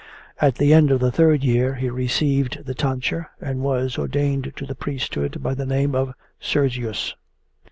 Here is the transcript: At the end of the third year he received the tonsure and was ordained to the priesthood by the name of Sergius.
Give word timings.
At 0.39 0.55
the 0.55 0.73
end 0.73 0.89
of 0.89 0.99
the 0.99 1.11
third 1.11 1.43
year 1.43 1.75
he 1.75 1.87
received 1.91 2.65
the 2.65 2.73
tonsure 2.73 3.29
and 3.39 3.59
was 3.61 3.99
ordained 3.99 4.51
to 4.55 4.65
the 4.65 4.73
priesthood 4.73 5.43
by 5.43 5.53
the 5.53 5.63
name 5.67 5.93
of 5.93 6.15
Sergius. 6.39 7.13